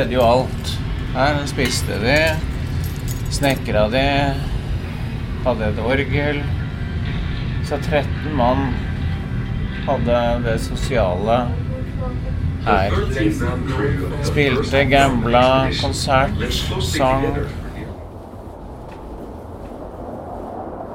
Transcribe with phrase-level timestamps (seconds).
[0.00, 0.68] skjedde jo alt.
[1.12, 2.20] Her spiste de,
[3.34, 4.04] snekra de,
[5.44, 6.38] hadde et orgel.
[7.68, 8.70] Så 13 mann
[9.84, 11.36] hadde det sosiale
[12.64, 12.96] her.
[14.24, 15.42] Spilte, gambla,
[15.82, 16.40] konsert,
[16.80, 17.26] sang.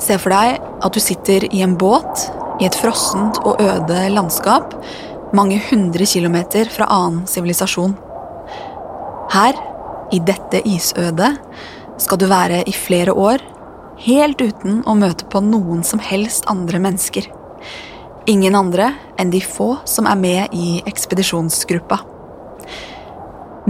[0.02, 2.26] Se for deg at du sitter i en båt
[2.58, 4.74] i et frossent og øde landskap
[5.36, 7.94] mange hundre kilometer fra annen sivilisasjon.
[9.36, 9.58] Her,
[10.16, 11.34] i dette isødet,
[12.00, 13.42] skal du være i flere år,
[14.06, 17.28] helt uten å møte på noen som helst andre mennesker.
[18.32, 21.98] Ingen andre enn de få som er med i ekspedisjonsgruppa.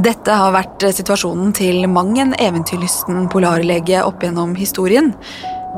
[0.06, 5.16] Dette har vært situasjonen til mang en eventyrlysten polarlege opp gjennom historien,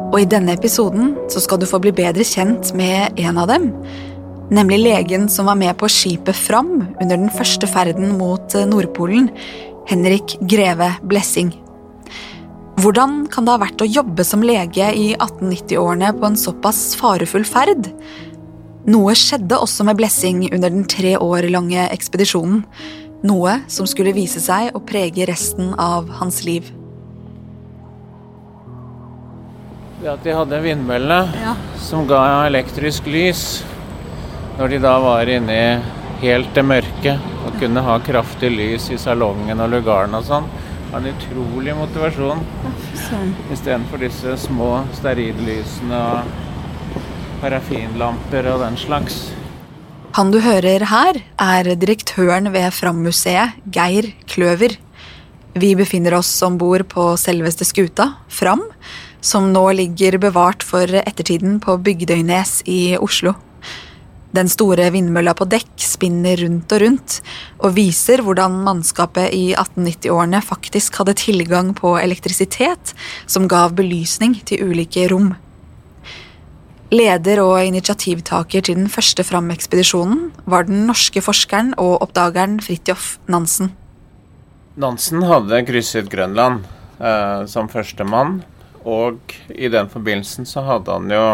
[0.10, 3.72] og i denne episoden så skal du få bli bedre kjent med en av dem.
[4.52, 9.32] Nemlig legen som var med på skipet Fram under den første ferden mot Nordpolen,
[9.88, 11.54] Henrik Greve Blessing.
[12.78, 17.46] Hvordan kan det ha vært å jobbe som lege i 1890-årene på en såpass farefull
[17.48, 17.88] ferd?
[18.88, 22.66] Noe skjedde også med Blessing under den tre år lange ekspedisjonen.
[23.28, 26.68] Noe som skulle vise seg å prege resten av hans liv.
[29.98, 31.56] Det at de hadde vindmøllene Ja.
[31.82, 33.64] som ga elektrisk lys
[34.60, 38.98] når de da var inne i helt det mørke Å kunne ha kraftig lys i
[39.02, 40.50] salongen og lugaren og sånn,
[40.92, 42.44] har en utrolig motivasjon.
[43.54, 46.36] Istedenfor disse små stearinlysene og
[47.42, 49.20] parafinlamper og den slags.
[50.18, 54.78] Han du hører her, er direktøren ved Fram-museet, Geir Kløver.
[55.58, 58.64] Vi befinner oss om bord på selveste skuta, Fram,
[59.22, 63.36] som nå ligger bevart for ettertiden på Bygdøynes i Oslo.
[64.36, 67.18] Den store vindmølla på dekk spinner rundt og rundt,
[67.64, 72.94] og viser hvordan mannskapet i 1890-årene faktisk hadde tilgang på elektrisitet
[73.26, 75.34] som gav belysning til ulike rom.
[76.92, 83.74] Leder og initiativtaker til den første Fram-ekspedisjonen var den norske forskeren og oppdageren Fridtjof Nansen.
[84.80, 86.64] Nansen hadde krysset Grønland
[87.02, 88.40] eh, som førstemann,
[88.88, 89.20] og
[89.52, 91.26] i den forbindelsen så hadde han jo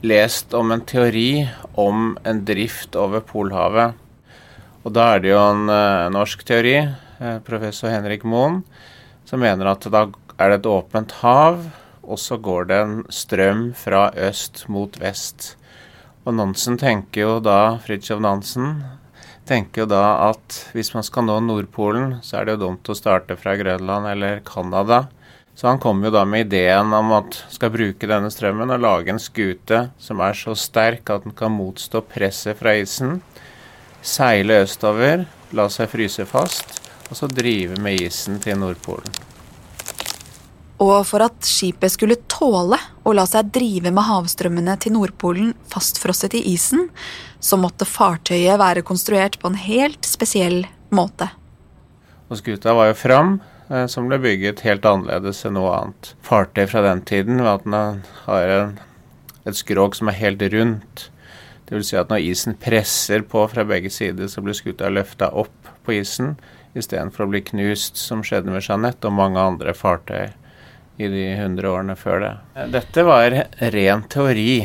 [0.00, 3.96] lest om en teori om en drift over Polhavet.
[4.86, 8.62] Og da er det jo en eh, norsk teori, eh, professor Henrik Moen,
[9.26, 10.06] som mener at da
[10.38, 11.64] er det et åpent hav,
[12.08, 15.56] og så går det en strøm fra øst mot vest.
[16.24, 18.78] Og Nansen tenker jo da, Fridtjof Nansen,
[19.48, 22.96] tenker jo da at hvis man skal nå Nordpolen, så er det jo dumt å
[22.96, 25.06] starte fra Grønland eller Canada.
[25.58, 29.10] Så han kom jo da med ideen om at skal bruke denne strømmen og lage
[29.10, 33.16] en skute som er så sterk at den kan motstå presset fra isen,
[33.98, 35.24] seile østover,
[35.58, 36.78] la seg fryse fast,
[37.10, 39.10] og så drive med isen til Nordpolen.
[40.78, 46.38] Og for at skipet skulle tåle å la seg drive med havstrømmene til Nordpolen fastfrosset
[46.38, 46.86] i isen,
[47.42, 50.62] så måtte fartøyet være konstruert på en helt spesiell
[50.94, 51.32] måte.
[52.30, 53.40] Og skuta var jo Fram,
[53.92, 58.02] som ble bygget helt annerledes enn noe annet fartøy fra den tiden, ved at den
[58.24, 58.74] har en,
[59.44, 61.08] et skrog som er helt rundt.
[61.68, 65.28] Det vil si at når isen presser på fra begge sider, så blir skuta løfta
[65.36, 66.38] opp på isen
[66.78, 70.30] istedenfor å bli knust, som skjedde med Jeanette og mange andre fartøy
[70.98, 72.32] i de hundre årene før det.
[72.72, 73.36] Dette var
[73.74, 74.64] ren teori.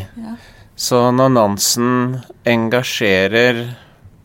[0.75, 3.65] Så når Nansen engasjerer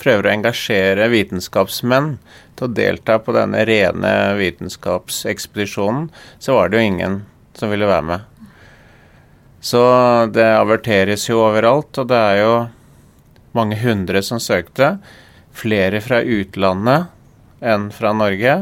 [0.01, 2.15] prøver å engasjere vitenskapsmenn
[2.59, 6.09] til å delta på denne rene vitenskapsekspedisjonen,
[6.43, 7.21] så var det jo ingen
[7.59, 8.27] som ville være med.
[9.61, 9.81] Så
[10.35, 12.53] det averteres jo overalt, og det er jo
[13.59, 14.97] mange hundre som søkte.
[15.55, 17.09] Flere fra utlandet
[17.59, 18.61] enn fra Norge,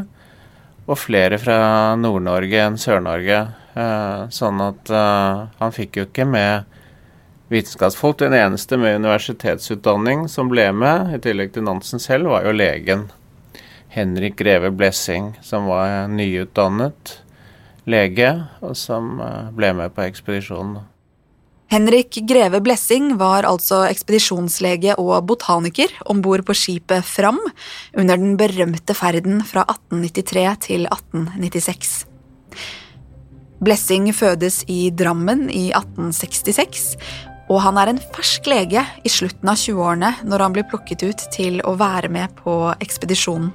[0.86, 1.58] og flere fra
[1.98, 3.42] Nord-Norge enn Sør-Norge.
[3.76, 6.76] Eh, sånn at eh, han fikk jo ikke med
[7.52, 8.18] vitenskapsfolk.
[8.22, 13.08] Den eneste med universitetsutdanning som ble med, i tillegg til Nansen selv, var jo legen.
[13.96, 17.14] Henrik Greve Blessing, som var nyutdannet
[17.88, 18.28] lege,
[18.60, 20.82] og som eh, ble med på ekspedisjonen.
[21.72, 27.40] Henrik Greve Blessing var altså ekspedisjonslege og botaniker om bord på skipet Fram
[27.96, 31.96] under den berømte ferden fra 1893 til 1896.
[33.64, 36.90] Blessing fødes i Drammen i 1866,
[37.48, 41.30] og han er en fersk lege i slutten av 20-årene når han blir plukket ut
[41.32, 43.54] til å være med på ekspedisjonen.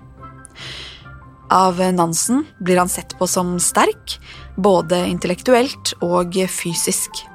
[1.52, 4.16] Av Nansen blir han sett på som sterk,
[4.56, 7.26] både intellektuelt og fysisk.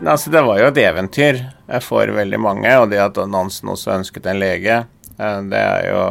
[0.00, 1.42] altså, det var jo et eventyr
[1.84, 4.78] for veldig mange, og det at Nansen også ønsket en lege,
[5.18, 6.02] eh, det er jo,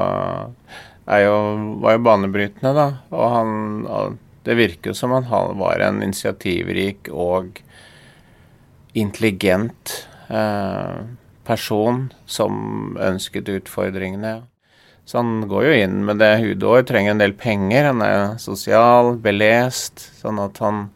[1.09, 1.35] er jo
[1.81, 2.87] var jo banebrytende, da.
[3.11, 7.63] Og han Det virker jo som han var en initiativrik og
[8.93, 10.99] intelligent eh,
[11.45, 14.43] person som ønsket utfordringene.
[15.05, 17.91] Så han går jo inn med det hudår, trenger en del penger.
[17.91, 20.87] Han er sosial, belest, sånn at han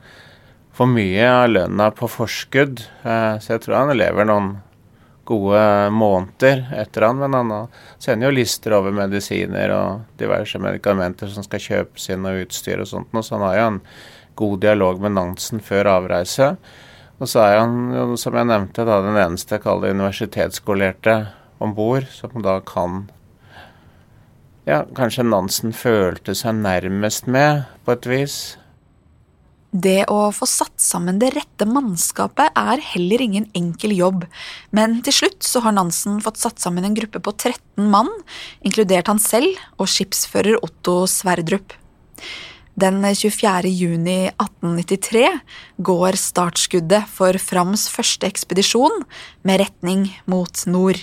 [0.73, 2.81] får mye av lønna på forskudd.
[3.03, 4.55] Eh, så jeg tror han lever noen
[5.29, 5.61] gode
[5.93, 7.51] måneder etter han, men han
[8.01, 12.89] sender jo lister over medisiner og diverse medikamenter som skal kjøpes inn og utstyr og
[12.89, 13.79] sånt, så han har jo en
[14.41, 16.55] god dialog med Nansen før avreise.
[17.19, 21.19] Og så er han, som jeg nevnte, da den eneste kalde universitetsskolerte
[21.61, 23.03] om bord, som da kan
[24.69, 28.35] Ja, kanskje Nansen følte seg nærmest med, på et vis.
[29.69, 34.27] Det å få satt sammen det rette mannskapet er heller ingen enkel jobb,
[34.73, 38.09] men til slutt så har Nansen fått satt sammen en gruppe på 13 mann,
[38.65, 41.73] inkludert han selv og skipsfører Otto Sverdrup.
[42.79, 43.69] Den 24.
[43.73, 45.25] juni 1893
[45.81, 49.01] går startskuddet for Frams første ekspedisjon
[49.41, 51.01] med retning mot nord.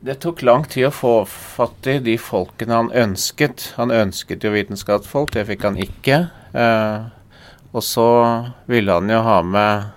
[0.00, 3.72] Det tok lang tid å få fatt i de folkene han ønsket.
[3.80, 6.18] Han ønsket jo vitenskapsfolk, det fikk han ikke.
[6.54, 7.08] Eh,
[7.74, 8.08] og så
[8.70, 9.88] ville han jo ha med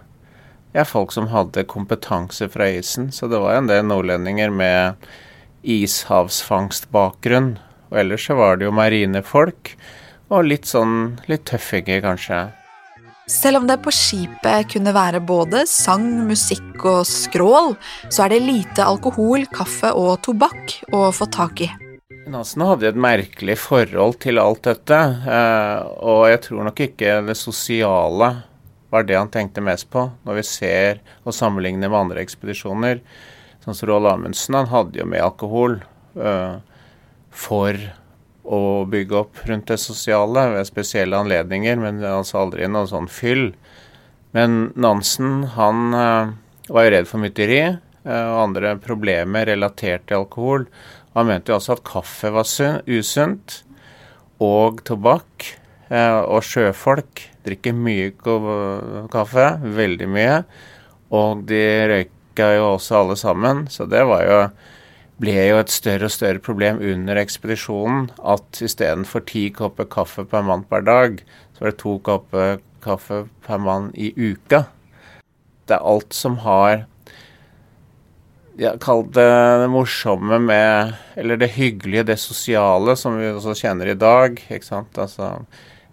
[0.74, 3.12] ja, folk som hadde kompetanse fra isen.
[3.13, 5.06] Så det var en del nordlendinger med
[5.62, 7.59] ishavsfangstbakgrunn.
[7.92, 9.75] Og ellers så var det jo marinefolk,
[10.31, 12.47] og litt sånn litt tøffinger, kanskje.
[13.29, 17.75] Selv om det på skipet kunne være både sang, musikk og skrål,
[18.09, 21.69] så er det lite alkohol, kaffe og tobakk å få tak i.
[22.31, 27.38] Nansen hadde et merkelig forhold til alt dette, eh, og jeg tror nok ikke det
[27.39, 28.33] sosiale
[28.91, 33.00] var det han tenkte mest på, når vi ser og sammenligner med andre ekspedisjoner.
[33.63, 35.79] Sånn som Roald Amundsen, han hadde jo med alkohol
[36.12, 36.59] for
[37.31, 37.77] for
[38.44, 43.52] å bygge opp rundt det sosiale ved spesielle anledninger, men altså aldri noe sånn fyll.
[44.36, 46.34] Men Nansen, han uh,
[46.72, 50.66] var jo redd for mytteri uh, og andre problemer relatert til alkohol.
[51.18, 52.48] Han mente jo også at kaffe var
[52.88, 53.62] usunt,
[54.42, 55.58] og tobakk.
[55.92, 58.14] Eh, og sjøfolk drikker mye
[59.12, 60.38] kaffe, veldig mye.
[61.12, 64.38] Og de røyka jo også alle sammen, så det var jo
[65.21, 70.45] ble jo et større og større problem under ekspedisjonen at istedenfor ti kopper kaffe per
[70.47, 71.21] mann per dag,
[71.53, 74.65] så var det to kopper kaffe per mann i uka.
[75.69, 76.88] Det er alt som har
[78.59, 79.23] ja, Kall det
[79.62, 84.41] det morsomme med Eller det hyggelige, det sosiale, som vi også kjenner i dag.
[84.50, 84.97] ikke sant?
[85.00, 85.45] Altså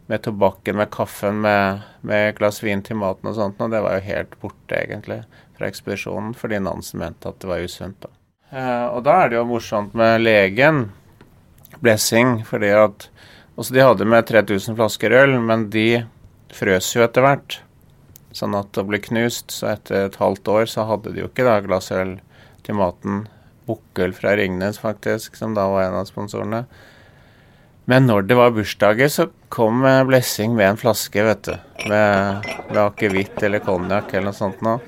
[0.09, 3.61] med tobakken, med kaffen, med, med glass vin til maten og sånt.
[3.61, 5.21] Og det var jo helt borte, egentlig,
[5.59, 8.01] fra ekspedisjonen, fordi Nansen mente at det var usunt.
[8.03, 8.18] da.
[8.51, 10.89] Eh, og da er det jo morsomt med legen,
[11.85, 13.09] Blessing, fordi at
[13.59, 16.05] også De hadde med 3000 flasker øl, men de
[16.55, 17.57] frøs jo etter hvert.
[18.31, 19.51] Sånn at det ble knust.
[19.51, 22.21] Så etter et halvt år så hadde de jo ikke da glass øl
[22.63, 23.25] til maten.
[23.67, 26.63] Bukkøl fra Ringnes, faktisk, som da var en av sponsorene.
[27.91, 31.55] Men når det var bursdager, så kom Blessing med en flaske, vet du.
[31.91, 34.79] Med, med akevitt eller konjakk eller noe sånt noe.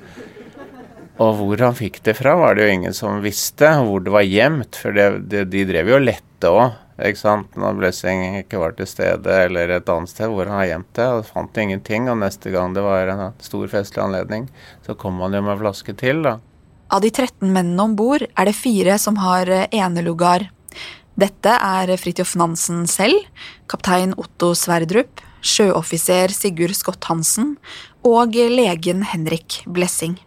[1.21, 3.69] Og hvor han fikk det fra, var det jo ingen som visste.
[3.85, 4.77] Hvor det var gjemt.
[4.79, 7.57] For det, det, de drev jo og lette òg, ikke sant.
[7.59, 11.09] Når Blessing ikke var til stede, eller et annet sted hvor han har gjemt det.
[11.17, 12.09] Og fant ingenting.
[12.09, 14.47] Og neste gang det var en stor festlig anledning,
[14.87, 16.39] så kom han jo med flaske til, da.
[16.91, 20.49] Av de 13 mennene om bord er det fire som har eh, enelugar.
[21.21, 23.27] Dette er Fridtjof Nansen selv,
[23.71, 27.55] kaptein Otto Sverdrup, sjøoffiser Sigurd Skott Hansen
[28.07, 30.17] og legen Henrik Blessing.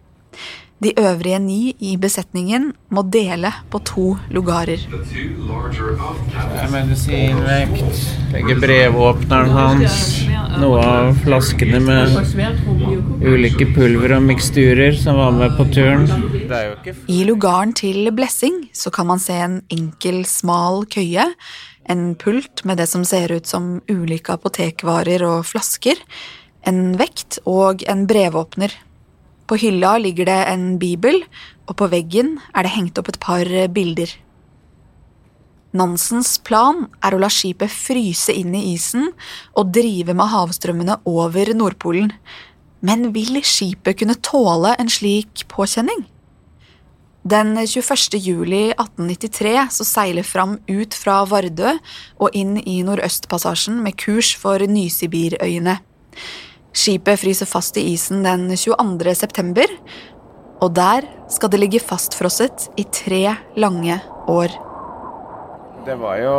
[0.82, 4.82] De øvrige ni i besetningen må dele på to lugarer.
[6.72, 8.00] Medisinvekt,
[8.34, 10.00] legger brevåpneren hans,
[10.58, 12.16] noe av flaskene med
[13.22, 16.08] ulike pulver og miksturer som var med på turen.
[17.06, 21.30] I lugaren til Blessing så kan man se en enkel, smal køye,
[21.88, 26.02] en pult med det som ser ut som ulike apotekvarer og flasker,
[26.66, 28.74] en vekt og en brevåpner
[29.46, 31.22] på hylla ligger det en bibel,
[31.68, 34.10] og på veggen er det hengt opp et par bilder.
[35.74, 39.08] Nansens plan er å la skipet fryse inn i isen
[39.58, 42.12] og drive med havstrømmene over Nordpolen.
[42.84, 46.04] Men vil skipet kunne tåle en slik påkjenning?
[47.24, 48.18] Den 21.
[48.20, 51.72] juli 1893 så seiler Fram ut fra Vardø
[52.20, 55.78] og inn i Nordøstpassasjen med kurs for Nysibirøyene.
[56.74, 59.14] Skipet fryser fast i isen den 22.
[59.14, 59.70] september,
[60.58, 64.56] og der skal det ligge fastfrosset i tre lange år.
[65.84, 66.34] Det var jo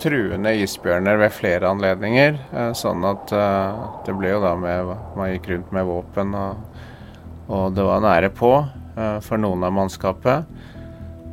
[0.00, 5.32] truende isbjørner ved flere anledninger, eh, sånn at eh, det ble jo da med Man
[5.32, 6.84] gikk rundt med våpen, og,
[7.50, 10.46] og det var nære på eh, for noen av mannskapet.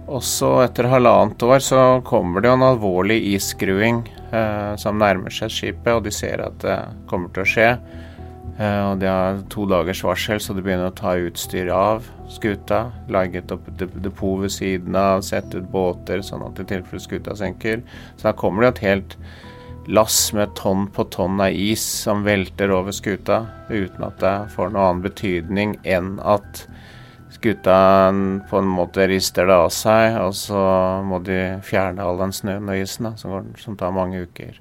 [0.08, 5.32] Og så etter halvannet år så kommer det jo en alvorlig isskruing eh, som nærmer
[5.32, 7.72] seg skipet, og de ser at det kommer til å skje.
[8.58, 12.88] Eh, og de har to dagers varsel, så de begynner å ta utstyr av skuta.
[13.14, 17.84] Legget opp depot ved siden av, sette ut båter sånn at i tilfelle skuta senker.
[18.16, 19.18] Så da kommer det et helt
[19.88, 24.74] lass med tonn på tonn av is som velter over skuta, uten at det får
[24.74, 26.66] noen annen betydning enn at
[27.32, 27.78] skuta
[28.50, 30.60] på en måte rister det av seg, og så
[31.08, 34.60] må de fjerne all den snøen og isen da, som, går, som tar mange uker.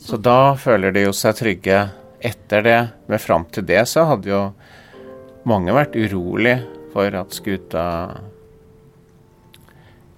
[0.00, 1.82] Så da føler de jo seg trygge
[2.24, 2.80] etter det.
[3.10, 4.42] Men fram til det så hadde jo
[5.48, 6.56] mange vært urolig
[6.94, 7.84] for at skuta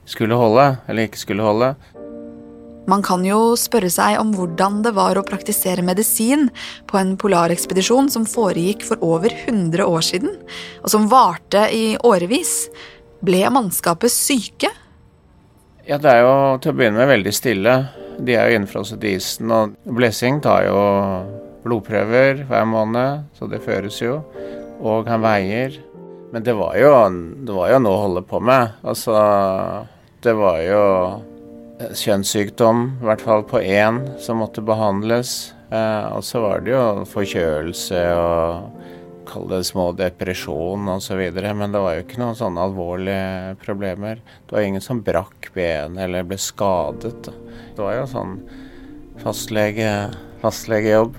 [0.07, 1.75] skulle holde, eller ikke skulle holde.
[2.87, 6.47] Man kan jo spørre seg om hvordan det var å praktisere medisin
[6.87, 10.37] på en polarekspedisjon som foregikk for over 100 år siden,
[10.85, 12.69] og som varte i årevis.
[13.27, 14.71] Ble mannskapet syke?
[15.87, 17.75] Ja, det er jo til å begynne med veldig stille.
[18.23, 20.79] De er jo innfrosset i isen, og Blessing tar jo
[21.67, 24.21] blodprøver hver måned, så det føres jo.
[24.81, 25.77] Og han veier.
[26.33, 26.93] Men det var jo,
[27.47, 28.79] det var jo noe å holde på med.
[28.87, 29.15] Altså,
[30.25, 30.83] det var jo
[31.77, 35.55] kjønnssykdom, i hvert fall på én, som måtte behandles.
[35.71, 38.83] Eh, og så var det jo forkjølelse og
[39.27, 41.23] kall det små depresjon osv.
[41.43, 44.23] Men det var jo ikke noen sånne alvorlige problemer.
[44.47, 47.33] Det var ingen som brakk benet eller ble skadet.
[47.77, 48.39] Det var jo sånn
[49.23, 49.91] fastlege,
[50.43, 51.17] fastlegejobb.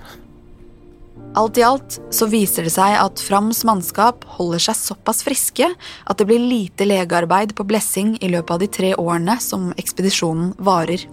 [1.38, 6.17] Alt i alt så viser det seg at Frams mannskap holder seg såpass friske at
[6.17, 11.03] det blir lite legearbeid på Blessing i løpet av de tre årene som ekspedisjonen varer.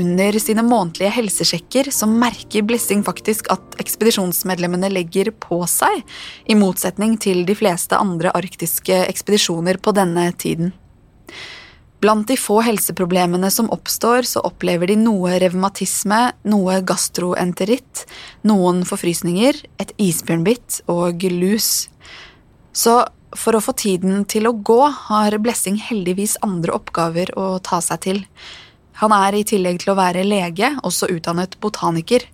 [0.00, 6.00] Under sine månedlige helsesjekker så merker Blessing faktisk at ekspedisjonsmedlemmene legger på seg,
[6.48, 10.72] i motsetning til de fleste andre arktiske ekspedisjoner på denne tiden.
[12.00, 18.04] Blant de få helseproblemene som oppstår, så opplever de noe revmatisme, noe gastroenteritt,
[18.44, 21.88] noen forfrysninger, et isbjørnbitt og lus.
[22.76, 23.00] Så
[23.36, 28.04] for å få tiden til å gå har Blessing heldigvis andre oppgaver å ta seg
[28.04, 28.22] til.
[29.00, 32.24] Han er i tillegg til å være lege også utdannet botaniker,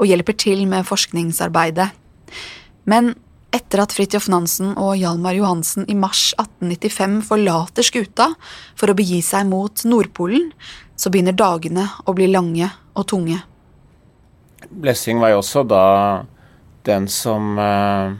[0.00, 1.88] og hjelper til med forskningsarbeidet.
[2.88, 3.14] Men
[3.54, 8.30] etter at Fridtjof Nansen og Hjalmar Johansen i mars 1895 forlater skuta
[8.78, 10.50] for å begi seg mot Nordpolen,
[10.96, 13.40] så begynner dagene å bli lange og tunge.
[14.70, 15.84] Blessing var jo også da
[16.86, 18.16] den som eh,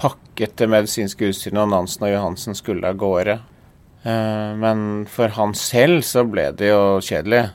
[0.00, 3.38] pakket det medisinske utstyret når Nansen og Johansen skulle av gårde.
[4.04, 7.46] Eh, men for han selv så ble det jo kjedelig.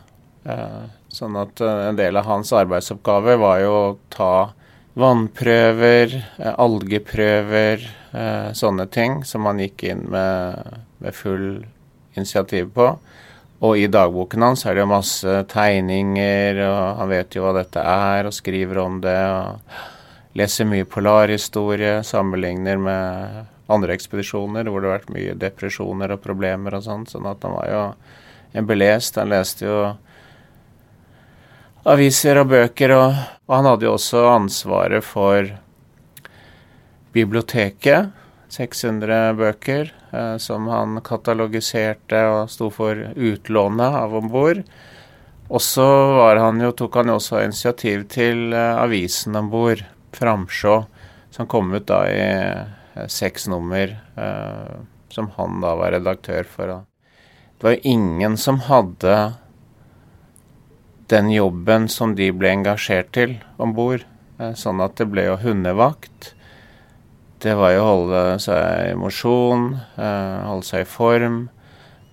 [0.50, 4.34] Eh, sånn at eh, en del av hans arbeidsoppgave var jo å ta
[4.94, 11.66] vannprøver, eh, algeprøver, eh, sånne ting som han gikk inn med, med full
[12.16, 12.90] initiativ på.
[13.62, 17.84] Og i dagboken hans er det jo masse tegninger, og han vet jo hva dette
[17.84, 19.20] er, og skriver om det.
[19.20, 26.22] og Leser mye polarhistorie, sammenligner med andre ekspedisjoner hvor det har vært mye depresjoner og
[26.24, 27.06] problemer og sånn.
[27.10, 27.82] Sånn at han var jo
[28.54, 29.20] en belest.
[29.20, 29.80] Han leste jo
[31.88, 32.94] aviser og bøker.
[32.96, 33.18] Og,
[33.48, 35.52] og, han hadde jo også ansvaret for
[37.16, 38.16] biblioteket.
[38.50, 44.64] 600 bøker eh, som han katalogiserte og sto for utlånet av om bord.
[45.50, 45.86] Og så
[46.78, 49.82] tok han jo også initiativ til eh, avisen om bord,
[50.14, 50.76] Framsjå,
[51.30, 54.78] som kom ut da i eh, seks nummer, eh,
[55.10, 56.74] som han da var redaktør for.
[57.58, 59.16] Det var jo ingen som hadde
[61.10, 64.06] den jobben som de ble engasjert til om bord.
[64.40, 66.34] Eh, sånn at det ble jo hundevakt.
[67.44, 71.40] Det var jo å holde seg i mosjon, eh, holde seg i form.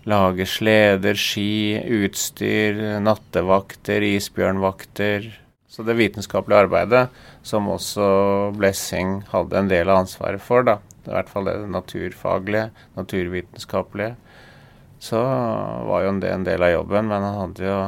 [0.06, 5.32] Lage sleder, ski, utstyr, nattevakter, isbjørnvakter.
[5.68, 7.08] Så det vitenskapelige arbeidet,
[7.42, 12.70] som også Blessing hadde en del av ansvaret for, da, i hvert fall det naturfaglige,
[12.96, 14.14] naturvitenskapelige,
[15.02, 15.20] så
[15.90, 17.10] var jo det en del av jobben.
[17.10, 17.80] Men han hadde jo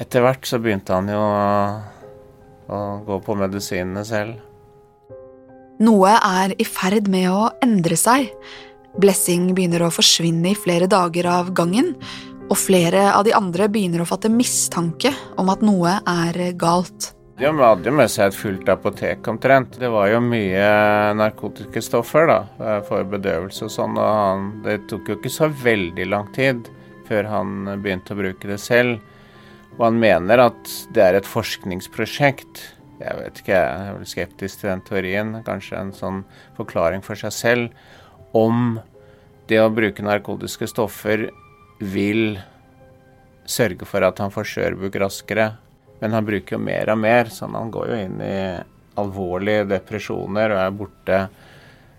[0.00, 4.38] etter hvert så begynte han jo å, gå på medisinene selv.
[5.82, 8.30] Noe er i ferd med å endre seg.
[8.96, 11.92] Blessing begynner å forsvinne i flere dager av gangen,
[12.46, 17.12] og flere av de andre begynner å fatte mistanke om at noe er galt.
[17.36, 19.74] De hadde jo med seg et fullt apotek omtrent.
[19.76, 20.68] Det var jo mye
[21.18, 23.98] narkotiske stoffer da, eh, for bedøvelse og sånn.
[24.00, 26.70] Og han, det tok jo ikke så veldig lang tid
[27.04, 29.02] før han begynte å bruke det selv.
[29.76, 32.62] Og han mener at det er et forskningsprosjekt.
[32.96, 35.34] Jeg vet ikke, jeg er vel skeptisk til den teorien.
[35.44, 36.22] Kanskje en sånn
[36.56, 38.78] forklaring for seg selv om
[39.50, 41.28] det å bruke narkotiske stoffer
[41.78, 42.38] vil
[43.46, 45.50] sørge for at han får skjørbuk raskere.
[46.00, 48.38] Men han bruker jo mer og mer, så han går jo inn i
[48.96, 51.20] alvorlige depresjoner og er borte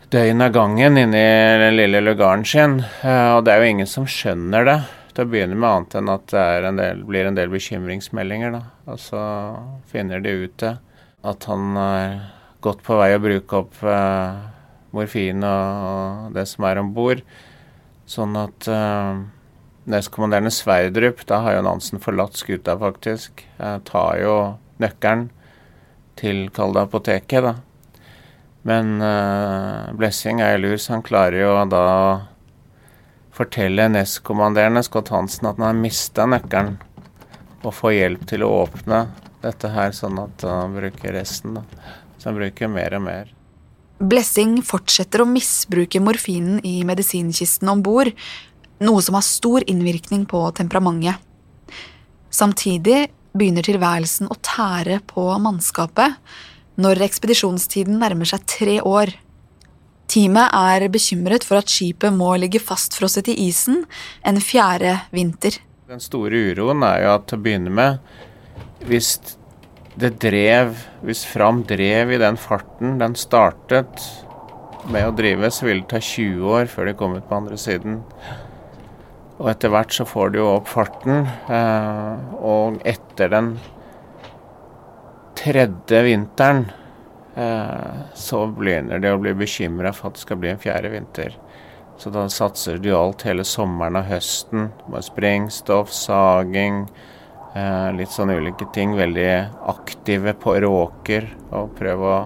[0.09, 1.25] døgn av gangen inni
[1.61, 2.79] den lille lugaren sin.
[3.05, 4.79] Eh, og det er jo ingen som skjønner det
[5.17, 8.53] til å begynne med, annet enn at det en del, blir en del bekymringsmeldinger.
[8.53, 8.61] Da.
[8.93, 9.21] Og så
[9.89, 10.75] finner de ut det.
[11.27, 12.19] At han er
[12.61, 14.43] godt på vei å bruke opp eh,
[14.93, 17.23] morfin og, og, det som er om bord.
[18.07, 19.23] Sånn at eh,
[19.89, 23.47] nestkommanderende Sverdrup, da har jo Nansen forlatt skuta, faktisk.
[23.57, 24.37] eh, tar jo
[24.83, 25.31] nøkkelen
[26.17, 27.57] til Kall apoteket, da.
[28.67, 30.89] Men eh, Blessing er lus.
[30.93, 31.85] Han klarer jo da
[33.37, 36.75] fortelle nestkommanderende Scott Hansen at han har mista nøkkelen,
[37.63, 39.05] og får hjelp til å åpne
[39.43, 41.57] dette her, sånn at han bruker resten.
[41.59, 41.65] Da.
[42.17, 43.33] Så han bruker mer og mer.
[43.97, 48.11] Blessing fortsetter å misbruke morfinen i medisinkisten om bord,
[48.77, 51.17] noe som har stor innvirkning på temperamentet.
[52.29, 56.17] Samtidig begynner tilværelsen å tære på mannskapet
[56.77, 59.13] når ekspedisjonstiden nærmer seg tre år.
[60.07, 63.81] Teamet er bekymret for at skipet må ligge fastfrosset i isen
[64.27, 65.59] en fjerde vinter.
[65.87, 67.99] Den store uroen er jo at til å begynne med,
[68.87, 69.17] hvis
[69.97, 74.03] det drev Hvis Fram drev i den farten den startet
[74.87, 77.57] med å drive, så ville det ta 20 år før de kom ut på andre
[77.59, 78.03] siden.
[79.37, 83.49] Og etter hvert så får de jo opp farten, eh, og etter den
[85.37, 86.65] tredje vinteren
[87.37, 91.35] så begynner de å bli bekymra for at det skal bli en fjerde vinter.
[91.97, 96.83] Så da satser de alt hele sommeren og høsten med sprengstoff, saging,
[97.55, 98.93] eh, litt sånn ulike ting.
[98.97, 99.31] Veldig
[99.73, 102.19] aktive på råker og prøve å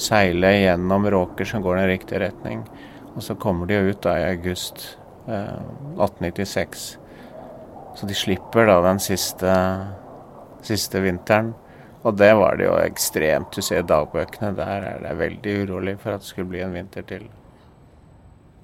[0.00, 2.64] seile gjennom råker som går i den riktige retning.
[3.14, 6.96] Og så kommer de jo ut da i august 1896.
[6.96, 9.52] Eh, så de slipper da den siste,
[10.62, 11.52] siste vinteren.
[12.06, 13.50] Og det var det jo ekstremt.
[13.54, 17.06] Du ser dagbøkene, der er det veldig urolig for at det skulle bli en vinter
[17.08, 17.26] til.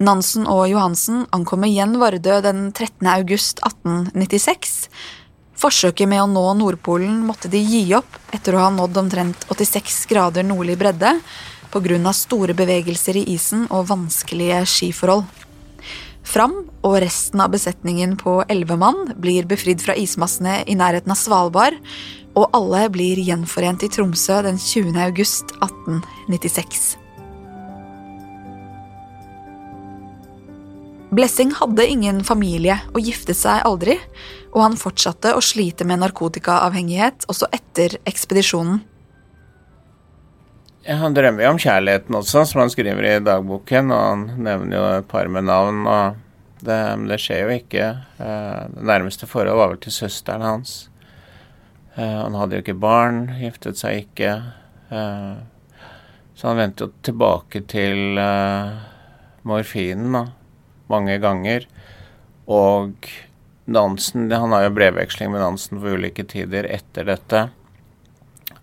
[0.05, 3.07] Nansen og Johansen ankommer igjen Vardø den 13.
[3.15, 4.89] august 1896.
[5.59, 10.01] Forsøket med å nå Nordpolen måtte de gi opp etter å ha nådd omtrent 86
[10.11, 11.15] grader nordlig bredde
[11.75, 12.13] pga.
[12.13, 15.25] store bevegelser i isen og vanskelige skiforhold.
[16.25, 21.19] Fram og resten av besetningen på elleve mann blir befridd fra ismassene i nærheten av
[21.21, 21.75] Svalbard,
[22.35, 24.95] og alle blir gjenforent i Tromsø den 20.
[25.07, 26.97] august 1896.
[31.15, 33.95] Blessing hadde ingen familie og giftet seg aldri,
[34.51, 38.83] og han fortsatte å slite med narkotikaavhengighet også etter ekspedisjonen.
[40.85, 43.93] Han drømmer jo om kjærligheten også, som han skriver i dagboken.
[43.95, 46.19] Og han nevner jo et par med navn, og
[46.65, 47.87] det, det skjer jo ikke.
[48.21, 50.75] Eh, det nærmeste forholdet var vel til søsteren hans.
[51.95, 54.33] Eh, han hadde jo ikke barn, giftet seg ikke.
[54.91, 55.35] Eh,
[56.35, 58.19] så han vendte jo tilbake til
[59.47, 60.25] morfinen da,
[60.91, 61.69] mange ganger.
[62.51, 63.07] Og
[63.65, 67.47] Nansen Han har jo brevveksling med Nansen på ulike tider etter dette.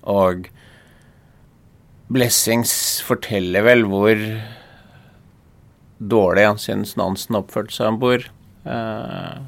[0.06, 0.50] Og
[2.12, 2.74] Blessings
[3.08, 4.20] forteller vel hvor
[6.02, 8.28] dårlig han synes Nansen oppførte seg om bord.
[8.68, 9.42] Eh,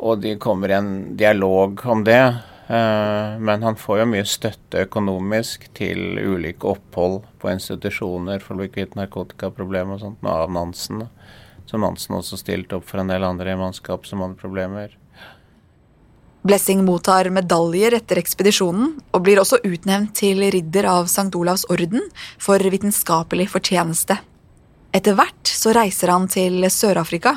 [0.00, 2.22] og de kommer i en dialog om det.
[2.70, 8.62] Eh, men han får jo mye støtte økonomisk til ulike opphold på institusjoner for å
[8.62, 11.04] bli kvitt narkotikaproblemer og sånt av Nansen.
[11.66, 14.96] Så Nansen også stilte opp for en del andre i mannskap som hadde problemer.
[16.46, 21.28] Blessing mottar medaljer etter ekspedisjonen, og blir også utnevnt til ridder av St.
[21.36, 22.06] Olavs orden
[22.40, 24.16] for vitenskapelig fortjeneste.
[24.96, 27.36] Etter hvert så reiser han til Sør-Afrika.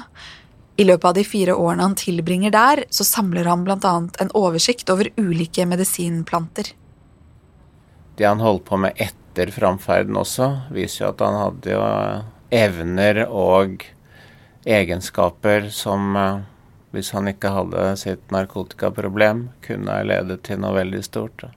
[0.75, 3.93] I løpet av de fire årene han tilbringer der, så samler han bl.a.
[4.19, 6.71] en oversikt over ulike medisinplanter.
[8.17, 11.83] Det han holdt på med etter framferden også, viser jo at han hadde jo
[12.53, 13.85] evner og
[14.69, 16.41] egenskaper som eh,
[16.93, 21.47] hvis han ikke hadde sitt narkotikaproblem, kunne ha ledet til noe veldig stort.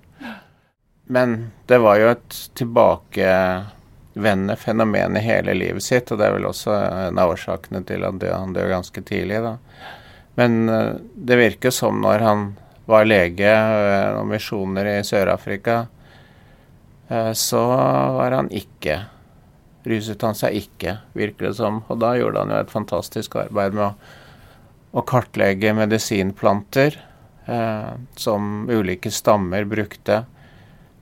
[1.12, 3.76] Men det var jo et tilbakevendende
[4.59, 8.22] fenomen i hele livet sitt, og det er vel også en av årsakene til at
[8.33, 9.42] han døde ganske tidlig.
[9.44, 9.57] da.
[10.37, 12.46] Men eh, det virker som når han
[12.87, 15.87] var lege og noen misjoner i Sør-Afrika,
[17.09, 17.66] eh, så
[18.16, 19.02] var han ikke
[19.87, 21.85] Ruset han seg ikke, virker det som.
[21.87, 23.92] Og da gjorde han jo et fantastisk arbeid med å,
[24.98, 26.96] å kartlegge medisinplanter
[27.46, 30.24] eh, som ulike stammer brukte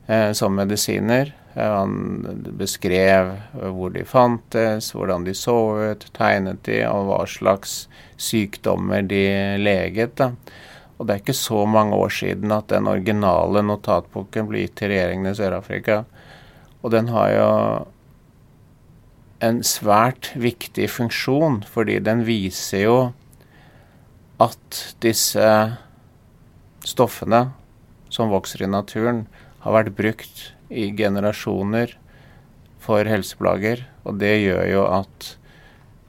[0.05, 1.33] eh, som medisiner.
[1.55, 2.25] Han
[2.59, 5.55] beskrev hvor de fantes, hvordan de så
[5.93, 7.85] ut, tegnet de, og hva slags
[8.19, 9.23] sykdommer de
[9.62, 10.17] leget.
[10.19, 10.33] Da.
[10.99, 14.90] Og det er ikke så mange år siden at den originale notatboken ble gitt til
[14.95, 16.03] regjeringen i Sør-Afrika.
[16.83, 17.51] Og den har jo
[19.45, 22.99] en svært viktig funksjon, fordi den viser jo
[24.43, 25.47] at disse
[26.85, 27.47] stoffene
[28.12, 29.25] som vokser i naturen,
[29.64, 31.95] har vært brukt i generasjoner
[32.83, 33.87] for helseplager.
[34.05, 35.31] Og det gjør jo at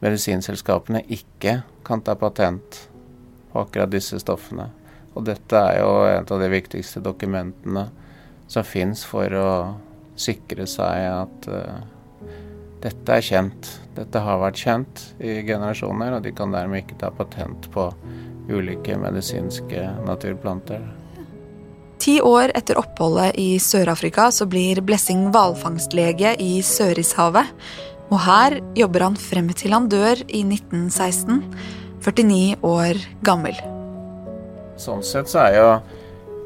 [0.04, 2.82] medisinselskapene ikke kan ta patent
[3.52, 4.68] på akkurat disse stoffene.
[5.16, 7.88] Og dette er jo et av de viktigste dokumentene
[8.52, 9.52] som fins for å
[10.20, 11.80] sikre seg at uh,
[12.84, 13.72] dette er kjent.
[13.96, 17.88] Dette har vært kjent i generasjoner, og de kan dermed ikke ta patent på
[18.52, 20.84] ulike medisinske naturplanter.
[22.06, 27.50] Ti år etter oppholdet i Sør-Afrika så blir Blessing hvalfangstlege i Sørishavet.
[28.14, 31.40] Og her jobber han frem til han dør i 1916,
[32.06, 33.58] 49 år gammel.
[34.78, 35.68] Sånn sett så er jo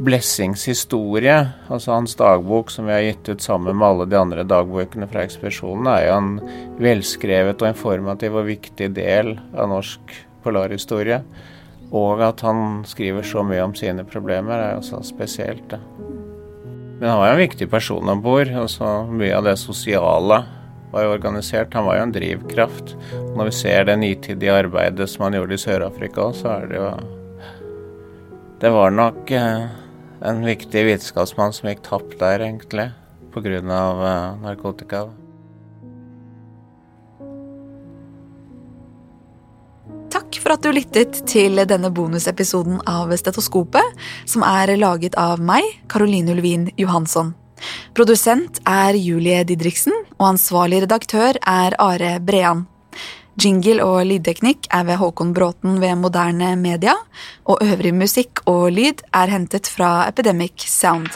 [0.07, 1.35] Blessings historie,
[1.67, 5.27] altså hans dagbok som vi har gitt ut sammen med alle de andre dagbøkene fra
[5.27, 6.33] ekspedisjonen, er jo en
[6.79, 11.19] velskrevet og informativ og viktig del av norsk polarhistorie.
[11.95, 15.65] Og at han skriver så mye om sine problemer, er også spesielt.
[15.71, 15.79] Det.
[16.99, 18.51] Men han var jo en viktig person om bord.
[18.51, 20.43] Altså, mye av det sosiale
[20.91, 21.73] var jo organisert.
[21.73, 22.95] Han var jo en drivkraft.
[23.37, 26.91] Når vi ser det nitidige arbeidet som han gjorde i Sør-Afrika, så er det jo
[28.59, 29.69] Det var nok eh,
[30.27, 32.89] en viktig vitenskapsmann som gikk tapt der, egentlig,
[33.31, 33.61] pga.
[33.63, 35.05] Uh, narkotika.
[40.49, 43.85] For at du lyttet til denne bonusepisoden av Stetoskopet,
[44.25, 47.35] som er laget av meg, Caroline Ulvin Johansson.
[47.93, 52.65] Produsent er Julie Didriksen, og ansvarlig redaktør er Are Brean.
[53.37, 56.97] Jingle og lydteknikk er ved Håkon Bråten ved Moderne Media,
[57.45, 61.13] og øvrig musikk og lyd er hentet fra Epidemic Sound.